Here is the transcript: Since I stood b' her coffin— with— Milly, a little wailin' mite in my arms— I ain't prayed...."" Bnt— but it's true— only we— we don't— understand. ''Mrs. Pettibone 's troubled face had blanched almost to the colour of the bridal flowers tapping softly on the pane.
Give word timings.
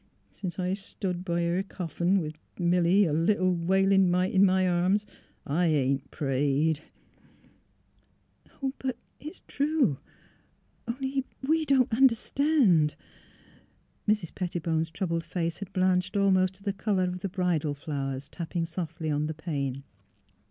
Since 0.31 0.57
I 0.57 0.73
stood 0.73 1.23
b' 1.23 1.33
her 1.35 1.61
coffin— 1.61 2.17
with— 2.21 2.33
Milly, 2.57 3.05
a 3.05 3.13
little 3.13 3.53
wailin' 3.55 4.09
mite 4.09 4.33
in 4.33 4.43
my 4.43 4.67
arms— 4.67 5.05
I 5.45 5.67
ain't 5.67 6.09
prayed...."" 6.09 6.79
Bnt— 8.63 8.73
but 8.79 8.97
it's 9.19 9.43
true— 9.47 9.97
only 10.87 11.17
we— 11.43 11.47
we 11.47 11.65
don't— 11.65 11.93
understand. 11.93 12.95
''Mrs. 14.09 14.33
Pettibone 14.33 14.83
's 14.85 14.89
troubled 14.89 15.23
face 15.23 15.57
had 15.59 15.71
blanched 15.71 16.17
almost 16.17 16.55
to 16.55 16.63
the 16.63 16.73
colour 16.73 17.03
of 17.03 17.19
the 17.19 17.29
bridal 17.29 17.75
flowers 17.75 18.27
tapping 18.27 18.65
softly 18.65 19.11
on 19.11 19.27
the 19.27 19.35
pane. 19.35 19.83